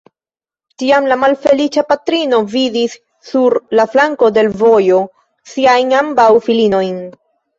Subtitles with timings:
[0.83, 2.95] Tiam la malfeliĉa patrino vidis,
[3.33, 5.03] sur la flanko de l' vojo,
[5.53, 6.99] siajn ambaŭ filinojn.